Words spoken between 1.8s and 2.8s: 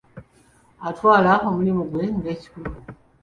gwe ng'ekikulu.